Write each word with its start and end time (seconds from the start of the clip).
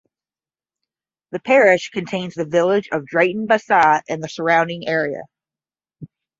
The 1.29 1.39
parish 1.39 1.91
contains 1.91 2.33
the 2.33 2.43
village 2.45 2.89
of 2.91 3.05
Drayton 3.05 3.45
Bassett 3.45 4.03
and 4.09 4.23
the 4.23 4.29
surrounding 4.29 4.87
area. 4.87 5.21